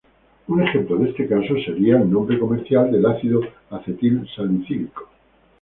Un 0.47 0.63
ejemplo 0.63 0.97
de 0.97 1.09
este 1.11 1.27
caso 1.27 1.53
sería 1.63 1.97
el 1.97 2.09
nombre 2.11 2.39
comercial 2.39 2.91
del 2.91 3.05
ácido 3.05 3.39
acetilsalicílico. 3.69 5.07